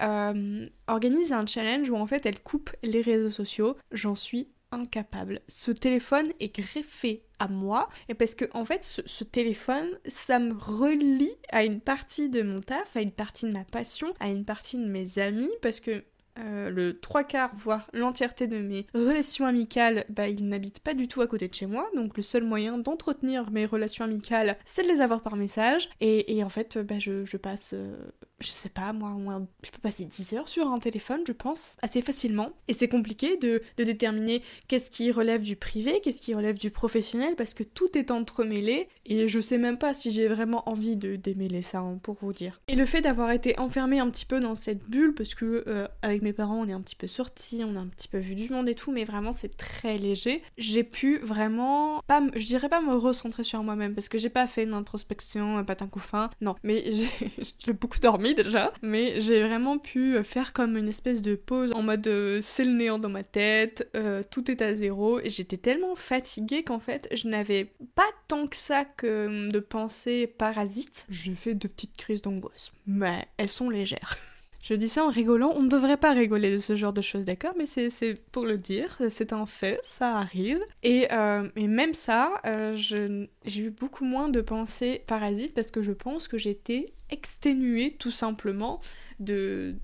organise 0.87 1.33
un 1.33 1.45
challenge 1.45 1.89
où 1.89 1.95
en 1.95 2.06
fait 2.07 2.25
elle 2.25 2.39
coupe 2.39 2.71
les 2.83 3.01
réseaux 3.01 3.29
sociaux. 3.29 3.75
J'en 3.91 4.15
suis 4.15 4.49
incapable. 4.71 5.41
Ce 5.47 5.71
téléphone 5.71 6.27
est 6.39 6.53
greffé 6.53 7.23
à 7.39 7.47
moi 7.47 7.87
et 8.09 8.13
parce 8.13 8.35
que 8.35 8.45
en 8.53 8.65
fait 8.65 8.83
ce, 8.83 9.23
téléphone 9.23 9.87
ça 10.05 10.39
me 10.39 10.53
relie 10.53 11.35
à 11.51 11.63
une 11.63 11.79
partie 11.79 12.29
de 12.29 12.41
mon 12.41 12.59
taf, 12.59 12.95
à 12.95 13.01
une 13.01 13.11
partie 13.11 13.45
de 13.45 13.51
ma 13.51 13.63
passion, 13.63 14.13
à 14.19 14.29
une 14.29 14.45
partie 14.45 14.77
de 14.77 14.85
mes 14.85 15.19
amis 15.19 15.51
parce 15.61 15.79
que 15.79 16.03
euh, 16.39 16.69
le 16.69 16.99
trois 16.99 17.23
quarts, 17.23 17.51
voire 17.55 17.89
l'entièreté 17.93 18.47
de 18.47 18.57
mes 18.59 18.85
relations 18.93 19.45
amicales, 19.45 20.05
bah, 20.09 20.27
ils 20.27 20.47
n'habitent 20.47 20.81
pas 20.81 20.93
du 20.93 21.07
tout 21.07 21.21
à 21.21 21.27
côté 21.27 21.47
de 21.47 21.53
chez 21.53 21.65
moi, 21.65 21.89
donc 21.95 22.15
le 22.15 22.23
seul 22.23 22.43
moyen 22.43 22.77
d'entretenir 22.77 23.49
mes 23.49 23.65
relations 23.65 24.05
amicales, 24.05 24.57
c'est 24.63 24.83
de 24.83 24.87
les 24.87 25.01
avoir 25.01 25.21
par 25.21 25.35
message, 25.35 25.89
et, 25.99 26.43
en 26.43 26.49
fait, 26.49 26.77
bah, 26.77 26.99
je, 26.99 27.37
passe 27.37 27.71
euh, 27.73 27.95
je 28.39 28.47
sais 28.47 28.69
pas 28.69 28.93
moi, 28.93 29.41
je 29.63 29.71
peux 29.71 29.79
passer 29.79 30.05
10 30.05 30.33
heures 30.33 30.47
sur 30.47 30.67
un 30.67 30.77
téléphone, 30.77 31.21
je 31.27 31.31
pense, 31.31 31.75
assez 31.81 32.01
facilement. 32.01 32.51
Et 32.67 32.73
c'est 32.73 32.87
compliqué 32.87 33.37
de, 33.37 33.61
déterminer 33.77 34.43
qu'est-ce 34.67 34.91
qui 34.91 35.11
relève 35.11 35.41
du 35.41 35.55
privé, 35.55 36.01
qu'est-ce 36.03 36.21
qui 36.21 36.33
relève 36.33 36.57
du 36.57 36.69
professionnel, 36.69 37.35
parce 37.35 37.53
que 37.53 37.63
tout 37.63 37.97
est 37.97 38.11
entremêlé, 38.11 38.89
et 39.05 39.27
je 39.27 39.39
sais 39.39 39.57
même 39.57 39.77
pas 39.77 39.93
si 39.93 40.11
j'ai 40.11 40.27
vraiment 40.27 40.67
envie 40.69 40.95
de 40.95 41.15
démêler 41.15 41.61
ça, 41.61 41.79
hein, 41.79 41.99
pour 42.03 42.17
vous 42.21 42.33
dire. 42.33 42.61
Et 42.67 42.75
le 42.75 42.85
fait 42.85 43.01
d'avoir 43.01 43.31
été 43.31 43.57
enfermée 43.59 43.99
un 43.99 44.09
petit 44.09 44.25
peu 44.25 44.39
dans 44.39 44.55
cette 44.55 44.83
bulle, 44.83 45.13
parce 45.13 45.33
que 45.33 45.63
euh, 45.67 45.87
avec 46.01 46.21
mes 46.21 46.33
parents 46.33 46.59
on 46.59 46.67
est 46.67 46.73
un 46.73 46.81
petit 46.81 46.95
peu 46.95 47.07
sortis, 47.07 47.63
on 47.65 47.75
a 47.75 47.79
un 47.79 47.87
petit 47.87 48.07
peu 48.07 48.17
vu 48.17 48.35
du 48.35 48.49
monde 48.49 48.69
et 48.69 48.75
tout, 48.75 48.91
mais 48.91 49.05
vraiment 49.05 49.31
c'est 49.31 49.55
très 49.55 49.97
léger, 49.97 50.43
j'ai 50.57 50.83
pu 50.83 51.19
vraiment, 51.19 52.01
pas, 52.07 52.21
je 52.35 52.45
dirais 52.45 52.69
pas 52.69 52.81
me 52.81 52.95
recentrer 52.95 53.43
sur 53.43 53.63
moi-même, 53.63 53.95
parce 53.95 54.09
que 54.09 54.17
j'ai 54.17 54.29
pas 54.29 54.47
fait 54.47 54.63
une 54.63 54.73
introspection, 54.73 55.63
pas 55.63 55.77
un 55.79 55.87
coup 55.87 55.99
fin, 55.99 56.29
non, 56.41 56.55
mais 56.63 56.83
j'ai 57.65 57.73
beaucoup 57.73 57.99
dormi 57.99 58.26
déjà, 58.33 58.71
mais 58.81 59.19
j'ai 59.19 59.43
vraiment 59.43 59.77
pu 59.77 60.21
faire 60.23 60.53
comme 60.53 60.77
une 60.77 60.89
espèce 60.89 61.21
de 61.21 61.35
pause 61.35 61.71
en 61.73 61.81
mode 61.81 62.07
euh, 62.07 62.39
c'est 62.43 62.63
le 62.63 62.71
néant 62.71 62.99
dans 62.99 63.09
ma 63.09 63.23
tête, 63.23 63.89
euh, 63.95 64.23
tout 64.29 64.49
est 64.51 64.61
à 64.61 64.73
zéro, 64.73 65.19
et 65.19 65.29
j'étais 65.29 65.57
tellement 65.57 65.95
fatiguée 65.95 66.63
qu'en 66.63 66.79
fait 66.79 67.07
je 67.13 67.27
n'avais 67.27 67.71
pas 67.95 68.09
tant 68.27 68.47
que 68.47 68.55
ça 68.55 68.85
que 68.85 69.49
de 69.49 69.59
pensées 69.59 70.27
parasites. 70.27 71.05
Je 71.09 71.31
fais 71.33 71.53
de 71.53 71.67
petites 71.67 71.97
crises 71.97 72.21
d'angoisse, 72.21 72.71
mais 72.85 73.25
elles 73.37 73.49
sont 73.49 73.69
légères. 73.69 74.17
Je 74.61 74.73
dis 74.73 74.89
ça 74.89 75.05
en 75.05 75.09
rigolant, 75.09 75.53
on 75.55 75.61
ne 75.61 75.69
devrait 75.69 75.97
pas 75.97 76.11
rigoler 76.11 76.51
de 76.51 76.57
ce 76.57 76.75
genre 76.75 76.93
de 76.93 77.01
choses, 77.01 77.25
d'accord? 77.25 77.53
Mais 77.57 77.65
c'est 77.65 78.15
pour 78.31 78.45
le 78.45 78.57
dire, 78.57 78.97
c'est 79.09 79.31
un 79.31 79.45
fait, 79.45 79.79
ça 79.83 80.17
arrive. 80.17 80.59
Et, 80.83 81.07
euh, 81.11 81.47
même 81.55 81.93
ça, 81.93 82.41
euh, 82.45 82.75
j'ai 82.75 83.61
eu 83.61 83.69
beaucoup 83.69 84.03
moins 84.03 84.29
de 84.29 84.41
pensées 84.41 85.03
parasites 85.07 85.53
parce 85.53 85.71
que 85.71 85.81
je 85.81 85.91
pense 85.91 86.27
que 86.27 86.37
j'étais 86.37 86.85
exténuée 87.09 87.95
tout 87.97 88.11
simplement 88.11 88.79
de, 89.19 89.75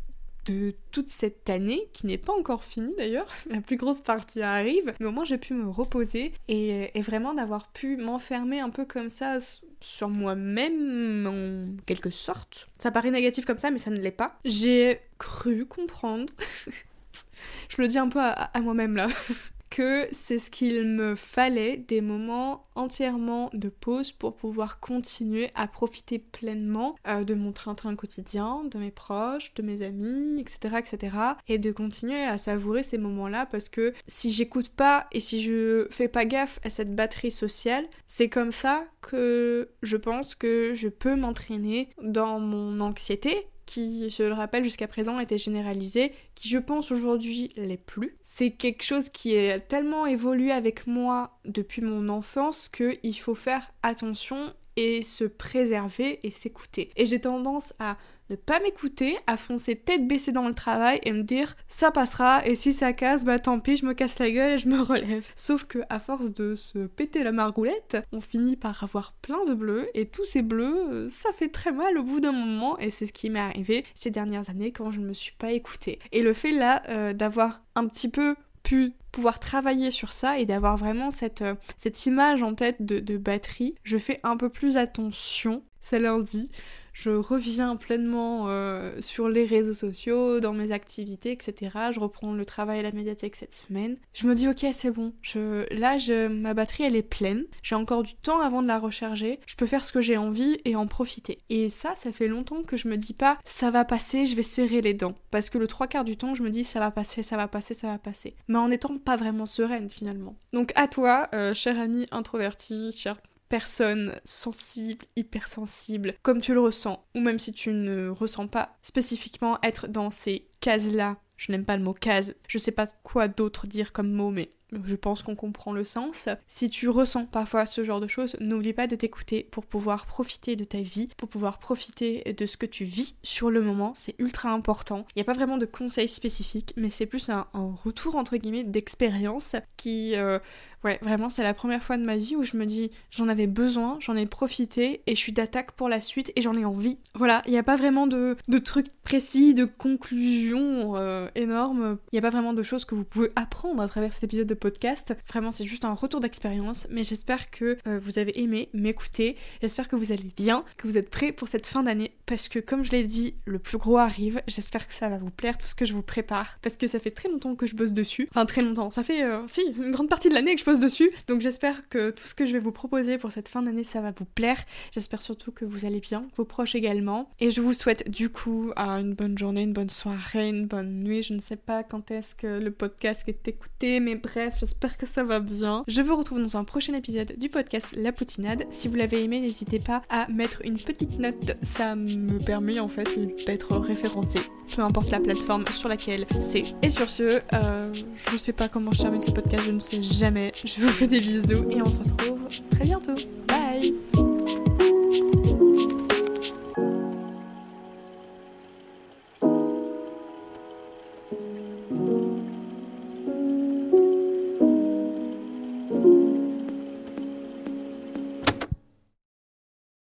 de 0.46 0.74
toute 0.92 1.10
cette 1.10 1.50
année, 1.50 1.88
qui 1.94 2.06
n'est 2.06 2.18
pas 2.18 2.34
encore 2.34 2.64
finie 2.64 2.94
d'ailleurs, 2.98 3.28
la 3.50 3.62
plus 3.62 3.78
grosse 3.78 4.02
partie 4.02 4.42
arrive, 4.42 4.94
mais 5.00 5.06
au 5.06 5.12
moins 5.12 5.26
j'ai 5.26 5.38
pu 5.38 5.54
me 5.54 5.70
reposer 5.70 6.34
et, 6.48 6.90
vraiment 7.02 7.34
d'avoir 7.34 7.72
pu 7.72 7.98
m'enfermer 7.98 8.60
un 8.60 8.70
peu 8.70 8.86
comme 8.86 9.10
ça 9.10 9.40
sur 9.84 10.10
moi-même 10.10 11.28
en 11.28 11.84
quelque 11.86 12.10
sorte. 12.10 12.68
Ça 12.80 12.92
paraît 12.92 13.12
négatif 13.12 13.46
comme 13.46 13.60
ça, 13.60 13.70
mais 13.70 13.78
ça 13.78 13.92
ne 13.92 14.00
l'est 14.00 14.12
pas. 14.12 14.40
J'ai 14.46 15.02
cru 15.18 15.66
comprendre. 15.66 16.32
Je 17.70 17.82
le 17.82 17.88
dis 17.88 17.98
un 17.98 18.10
peu 18.10 18.20
à 18.20 18.60
moi-même 18.62 18.96
là. 18.96 19.08
que 19.74 20.08
c'est 20.12 20.38
ce 20.38 20.52
qu'il 20.52 20.86
me 20.86 21.16
fallait, 21.16 21.78
des 21.78 22.00
moments 22.00 22.68
entièrement 22.76 23.50
de 23.54 23.70
pause 23.70 24.12
pour 24.12 24.36
pouvoir 24.36 24.80
continuer 24.80 25.50
à 25.56 25.68
profiter 25.68 26.20
pleinement 26.20 26.96
euh, 27.08 27.24
de 27.24 27.34
mon 27.34 27.52
train-train 27.52 27.96
quotidien, 27.96 28.66
de 28.66 28.78
mes 28.78 28.92
proches, 28.92 29.56
de 29.56 29.64
mes 29.64 29.82
amis, 29.82 30.40
etc., 30.40 30.76
etc. 30.78 31.18
Et 31.48 31.58
de 31.58 31.72
continuer 31.72 32.22
à 32.22 32.38
savourer 32.38 32.84
ces 32.84 33.00
moments-là 33.00 33.48
parce 33.48 33.68
que 33.68 33.94
si 34.08 34.32
j'écoute 34.32 34.70
pas 34.70 35.08
et 35.12 35.20
si 35.20 35.42
je 35.42 35.88
fais 35.90 36.08
pas 36.08 36.26
gaffe 36.26 36.60
à 36.64 36.70
cette 36.70 36.94
batterie 36.94 37.32
sociale, 37.32 37.88
c'est 38.06 38.30
comme 38.30 38.52
ça 38.52 38.86
que 39.02 39.70
je 39.82 39.98
pense 39.98 40.36
que 40.36 40.74
je 40.76 40.88
peux 40.88 41.16
m'entraîner 41.16 41.90
dans 42.00 42.40
mon 42.40 42.80
anxiété 42.80 43.48
qui, 43.66 44.10
je 44.10 44.24
le 44.24 44.34
rappelle, 44.34 44.64
jusqu'à 44.64 44.88
présent 44.88 45.20
était 45.20 45.38
généralisé, 45.38 46.14
qui 46.36 46.50
je 46.50 46.58
pense 46.58 46.92
aujourd'hui 46.92 47.50
l'est 47.56 47.78
plus. 47.78 48.18
C'est 48.22 48.52
quelque 48.52 48.84
chose 48.84 49.10
qui 49.10 49.36
est 49.36 49.60
tellement 49.62 50.06
évolué 50.06 50.52
avec 50.52 50.88
moi 50.88 51.40
depuis 51.46 51.82
mon 51.82 52.10
enfance 52.10 52.70
qu'il 52.70 53.20
faut 53.20 53.36
faire 53.36 53.72
attention 53.82 54.54
et 54.76 55.04
se 55.04 55.24
préserver 55.24 56.20
et 56.24 56.32
s'écouter. 56.32 56.90
Et 56.96 57.06
j'ai 57.06 57.20
tendance 57.20 57.74
à 57.80 57.98
ne 58.30 58.36
pas 58.36 58.60
m'écouter, 58.60 59.18
à 59.28 59.38
foncer 59.38 59.76
tête 59.76 60.08
baissée 60.08 60.32
dans 60.32 60.48
le 60.48 60.54
travail 60.54 61.00
et 61.04 61.12
me 61.12 61.24
dire 61.24 61.56
ça 61.68 61.92
passera 61.92 62.46
et 62.46 62.56
si 62.56 62.74
ça 62.74 62.94
casse, 62.94 63.26
bah 63.26 63.40
tant 63.40 63.60
pis, 63.60 63.78
je 63.78 63.86
me 63.86 63.94
casse 63.94 64.20
la 64.20 64.32
gueule 64.32 64.54
et 64.54 64.58
je 64.58 64.70
me 64.70 64.82
relève. 64.82 65.28
Sauf 65.36 65.66
que 65.66 65.80
à 65.90 66.00
force 66.00 66.32
de 66.32 66.56
se 66.56 66.88
péter 66.88 67.24
la 67.24 67.32
margoulette, 67.32 67.98
on 68.12 68.22
finit 68.22 68.56
par 68.56 68.84
avoir 68.84 69.14
plein 69.22 69.44
de 69.46 69.54
bleus 69.54 69.88
et 69.94 70.08
tous 70.08 70.26
ces 70.26 70.42
bleus, 70.42 71.10
ça 71.10 71.34
fait 71.34 71.50
très 71.50 71.72
mal 71.72 71.98
au 71.98 72.04
bout 72.04 72.20
d'un 72.20 72.32
moment 72.32 72.78
et 72.80 72.92
c'est 72.92 73.08
ce 73.08 73.14
qui 73.14 73.30
m'est 73.30 73.40
arrivé 73.40 73.84
ces 73.94 74.10
dernières 74.10 74.50
années 74.50 74.72
quand 74.72 74.92
je 74.92 75.00
ne 75.00 75.06
me 75.06 75.14
suis 75.14 75.34
pas 75.34 75.52
écoutée. 75.52 76.00
Et 76.12 76.22
le 76.22 76.34
fait 76.34 76.52
là 76.52 76.82
euh, 76.90 77.14
d'avoir 77.14 77.62
un 77.76 77.88
petit 77.88 78.10
peu 78.10 78.36
pu 78.64 78.94
pouvoir 79.12 79.40
travailler 79.40 79.92
sur 79.92 80.12
ça 80.12 80.40
et 80.40 80.46
d'avoir 80.46 80.78
vraiment 80.78 81.12
cette, 81.12 81.42
euh, 81.42 81.56
cette 81.78 82.06
image 82.06 82.42
en 82.42 82.56
tête 82.56 82.84
de, 82.84 83.00
de 83.00 83.18
batterie, 83.18 83.76
je 83.84 83.98
fais 83.98 84.20
un 84.24 84.38
peu 84.38 84.50
plus 84.50 84.78
attention, 84.78 85.64
c'est 85.82 86.00
lundi, 86.00 86.50
je 86.94 87.10
reviens 87.10 87.76
pleinement 87.76 88.46
euh, 88.48 89.02
sur 89.02 89.28
les 89.28 89.46
réseaux 89.46 89.74
sociaux, 89.74 90.40
dans 90.40 90.54
mes 90.54 90.72
activités, 90.72 91.32
etc. 91.32 91.72
Je 91.92 92.00
reprends 92.00 92.34
le 92.34 92.46
travail 92.46 92.80
à 92.80 92.84
la 92.84 92.92
médiathèque 92.92 93.36
cette 93.36 93.54
semaine. 93.54 93.98
Je 94.14 94.28
me 94.28 94.36
dis 94.36 94.48
ok 94.48 94.66
c'est 94.72 94.92
bon, 94.92 95.14
je, 95.22 95.66
là 95.78 95.98
je, 95.98 96.28
ma 96.28 96.54
batterie 96.54 96.84
elle 96.84 96.96
est 96.96 97.02
pleine, 97.02 97.46
j'ai 97.64 97.76
encore 97.76 98.04
du 98.04 98.14
temps 98.14 98.40
avant 98.40 98.62
de 98.62 98.68
la 98.68 98.80
recharger, 98.80 99.40
je 99.46 99.56
peux 99.56 99.66
faire 99.66 99.84
ce 99.84 99.92
que 99.92 100.02
j'ai 100.02 100.18
envie 100.18 100.58
et 100.66 100.76
en 100.76 100.88
profiter. 100.88 101.40
Et 101.50 101.70
ça, 101.70 101.94
ça 101.96 102.12
fait 102.12 102.28
longtemps 102.28 102.64
que 102.64 102.78
je 102.78 102.88
me 102.88 102.98
dis 102.98 103.14
pas 103.14 103.38
ça 103.44 103.72
va 103.72 103.86
passer, 103.86 104.26
je 104.26 104.36
vais 104.36 104.44
serrer 104.44 104.82
les 104.82 104.94
dents. 104.94 105.16
Parce 105.32 105.50
que 105.50 105.58
le 105.58 105.68
trois 105.68 105.88
quarts 105.88 106.06
du 106.06 106.16
temps 106.16 106.36
je 106.36 106.44
me 106.44 106.50
dis 106.50 106.64
ça 106.64 106.80
va 106.80 106.92
passer, 106.92 107.24
ça 107.24 107.38
va 107.38 107.48
passer, 107.48 107.74
ça 107.74 107.88
va 107.88 107.98
passer. 107.98 108.36
Mais 108.48 108.60
en 108.60 108.72
étant 108.72 108.98
pas 108.98 109.16
vraiment 109.16 109.46
sereine 109.46 109.90
finalement. 109.90 110.36
Donc 110.54 110.72
à 110.76 110.88
toi, 110.88 111.28
euh, 111.34 111.54
cher 111.54 111.80
ami 111.80 112.06
introverti, 112.12 112.92
cher 112.96 113.18
personne 113.50 114.14
sensible, 114.24 115.06
hypersensible, 115.16 116.16
comme 116.22 116.42
tu 116.42 116.54
le 116.54 116.60
ressens, 116.60 117.06
ou 117.16 117.20
même 117.20 117.40
si 117.40 117.54
tu 117.54 117.72
ne 117.72 118.10
ressens 118.10 118.48
pas 118.48 118.76
spécifiquement 118.82 119.60
être 119.64 119.88
dans 119.88 120.10
ces 120.10 120.48
cases-là, 120.60 121.18
je 121.38 121.52
n'aime 121.52 121.66
pas 121.66 121.78
le 121.78 121.84
mot 121.84 121.94
case, 121.94 122.36
je 122.48 122.58
sais 122.58 122.72
pas 122.72 122.88
quoi 123.04 123.28
d'autre 123.28 123.68
dire 123.68 123.92
comme 123.92 124.12
mot, 124.12 124.32
mais 124.32 124.52
je 124.84 124.96
pense 124.96 125.24
qu'on 125.24 125.36
comprend 125.36 125.74
le 125.74 125.84
sens. 125.84 126.30
Si 126.48 126.70
tu 126.70 126.90
ressens 126.90 127.26
parfois 127.26 127.66
ce 127.66 127.84
genre 127.84 128.00
de 128.00 128.08
choses, 128.08 128.36
n'oublie 128.40 128.74
pas 128.74 128.88
de 128.88 128.96
t'écouter 128.96 129.48
pour 129.52 129.66
pouvoir 129.66 130.06
profiter 130.06 130.56
de 130.56 130.64
ta 130.64 130.80
vie, 130.80 131.10
pour 131.18 131.30
pouvoir 131.30 131.60
profiter 131.60 132.34
de 132.34 132.46
ce 132.46 132.58
que 132.58 132.66
tu 132.66 132.86
vis 132.86 133.16
sur 133.24 133.52
le 133.52 133.62
moment. 133.62 133.94
C'est 133.96 134.16
ultra 134.20 134.50
important. 134.50 135.06
Il 135.16 135.20
n'y 135.20 135.22
a 135.22 135.26
pas 135.26 135.34
vraiment 135.34 135.58
de 135.58 135.66
conseils 135.66 136.08
spécifiques, 136.08 136.74
mais 136.78 136.90
c'est 136.90 137.06
plus 137.06 137.30
un, 137.30 137.48
retour 137.54 138.16
entre 138.16 138.38
guillemets 138.38 138.64
d'expérience 138.64 139.56
qui 139.78 140.16
euh, 140.16 140.40
Ouais, 140.84 141.00
vraiment, 141.02 141.30
c'est 141.30 141.44
la 141.44 141.54
première 141.54 141.82
fois 141.82 141.98
de 141.98 142.04
ma 142.04 142.18
vie 142.18 142.36
où 142.36 142.44
je 142.44 142.58
me 142.58 142.66
dis 142.66 142.92
j'en 143.10 143.30
avais 143.30 143.48
besoin, 143.48 143.98
j'en 144.02 144.18
ai 144.18 144.26
profité 144.26 145.02
et 145.08 145.16
je 145.16 145.20
suis 145.20 145.32
d'attaque 145.32 145.72
pour 145.72 145.88
la 145.88 146.02
suite 146.02 146.34
et 146.36 146.42
j'en 146.42 146.56
ai 146.56 146.66
envie. 146.66 146.98
Voilà, 147.16 147.42
il 147.46 147.52
n'y 147.52 147.58
a 147.58 147.64
pas 147.64 147.78
vraiment 147.78 148.06
de, 148.06 148.36
trucs 148.64 148.90
précis, 149.04 149.54
de 149.54 149.64
conclusions 149.64 150.96
euh, 150.98 151.28
énormes. 151.36 151.98
Il 152.12 152.16
n'y 152.16 152.20
a 152.20 152.22
pas 152.22 152.30
vraiment 152.30 152.54
de 152.54 152.64
choses 152.64 152.84
que 152.84 152.96
vous 152.96 153.06
pouvez 153.06 153.32
apprendre 153.36 153.82
à 153.82 153.88
travers 153.88 154.12
cet 154.12 154.26
épisode 154.26 154.48
de 154.48 154.54
podcast. 154.64 155.14
Vraiment, 155.28 155.52
c'est 155.52 155.66
juste 155.66 155.84
un 155.84 155.94
retour 155.94 156.22
d'expérience. 156.22 156.88
Mais 156.90 157.04
j'espère 157.04 157.52
que 157.52 157.78
euh, 157.86 158.00
vous 158.02 158.18
avez 158.18 158.40
aimé 158.40 158.70
m'écouter. 158.74 159.36
J'espère 159.62 159.90
que 159.90 159.98
vous 159.98 160.14
allez 160.14 160.32
bien, 160.38 160.64
que 160.78 160.88
vous 160.88 160.98
êtes 160.98 161.10
prêts 161.10 161.34
pour 161.34 161.50
cette 161.50 161.68
fin 161.68 161.84
d'année. 161.84 162.16
Parce 162.26 162.48
que, 162.48 162.60
comme 162.60 162.86
je 162.86 162.92
l'ai 162.92 163.04
dit, 163.04 163.36
le 163.46 163.60
plus 163.60 163.78
gros 163.78 163.98
arrive. 163.98 164.42
J'espère 164.48 164.88
que 164.88 164.96
ça 164.96 165.10
va 165.10 165.18
vous 165.18 165.32
plaire, 165.32 165.58
tout 165.58 165.68
ce 165.68 165.76
que 165.76 165.84
je 165.84 165.92
vous 165.92 166.02
prépare. 166.02 166.60
Parce 166.62 166.78
que 166.78 166.88
ça 166.88 167.00
fait 167.00 167.12
très 167.12 167.28
longtemps 167.28 167.56
que 167.56 167.68
je 167.68 167.76
bosse 167.76 167.92
dessus. 167.92 168.30
Enfin, 168.32 168.46
très 168.46 168.62
longtemps. 168.62 168.90
Ça 168.90 169.04
fait, 169.04 169.24
euh, 169.24 169.42
si, 169.48 169.62
une 169.78 169.92
grande 169.92 170.08
partie 170.08 170.30
de 170.30 170.34
l'année 170.34 170.56
que 170.56 170.62
je 170.62 170.66
bosse 170.66 170.80
dessus. 170.80 171.12
Donc 171.28 171.42
j'espère 171.42 171.90
que 171.90 172.12
tout 172.12 172.24
ce 172.24 172.34
que 172.34 172.46
je 172.46 172.54
vais 172.54 172.60
vous 172.60 172.72
proposer 172.72 173.18
pour 173.18 173.34
cette 173.34 173.50
fin 173.50 173.64
d'année, 173.64 173.84
ça 173.84 174.00
va 174.00 174.14
vous 174.18 174.26
plaire. 174.26 174.64
J'espère 174.94 175.22
surtout 175.22 175.52
que 175.52 175.66
vous 175.66 175.86
allez 175.86 176.00
bien, 176.00 176.26
vos 176.38 176.46
proches 176.46 176.76
également. 176.76 177.30
Et 177.42 177.52
je 177.52 177.60
vous 177.60 177.74
souhaite 177.74 178.10
du 178.10 178.30
coup 178.30 178.72
une 178.78 179.14
bonne 179.14 179.38
journée, 179.38 179.64
une 179.64 179.74
bonne 179.74 179.90
soirée, 179.90 180.48
une 180.48 180.68
bonne 180.68 181.04
nuit. 181.04 181.22
Je 181.22 181.34
ne 181.34 181.40
sais 181.40 181.58
pas 181.58 181.84
quand 181.84 182.12
est-ce 182.12 182.34
que 182.34 182.48
le 182.48 182.72
podcast 182.72 183.28
est 183.28 183.46
écouté, 183.48 184.00
mais 184.00 184.16
j'espère 184.60 184.98
que 184.98 185.06
ça 185.06 185.24
va 185.24 185.40
bien. 185.40 185.84
Je 185.88 186.02
vous 186.02 186.16
retrouve 186.16 186.42
dans 186.42 186.58
un 186.58 186.64
prochain 186.64 186.94
épisode 186.94 187.34
du 187.38 187.50
podcast 187.50 187.88
La 187.96 188.12
Poutinade. 188.12 188.66
Si 188.70 188.88
vous 188.88 188.96
l'avez 188.96 189.24
aimé, 189.24 189.42
n'hésitez 189.42 189.80
pas 189.80 190.02
à 190.10 190.28
mettre 190.30 190.62
une 190.64 190.78
petite 190.78 191.20
note. 191.20 191.56
Ça 191.62 191.96
me 191.96 192.40
permet 192.40 192.80
en 192.80 192.88
fait 192.88 193.08
d'être 193.46 193.76
référencé, 193.78 194.40
peu 194.76 194.82
importe 194.82 195.12
la 195.12 195.20
plateforme 195.20 195.66
sur 195.72 195.90
laquelle 195.90 196.26
c'est. 196.40 196.66
Et 196.82 196.90
sur 196.90 197.10
ce, 197.10 197.42
euh, 197.54 197.94
je 198.32 198.38
sais 198.38 198.54
pas 198.54 198.70
comment 198.70 198.94
je 198.94 199.02
termine 199.02 199.22
ce 199.22 199.32
podcast, 199.32 199.64
je 199.66 199.72
ne 199.72 199.80
sais 199.80 200.02
jamais. 200.02 200.52
Je 200.64 200.82
vous 200.82 200.90
fais 200.90 201.08
des 201.08 201.22
bisous 201.22 201.70
et 201.70 201.82
on 201.82 201.90
se 201.90 202.00
retrouve 202.00 202.48
très 202.72 202.86
bientôt. 202.86 203.16
Bye 203.48 203.73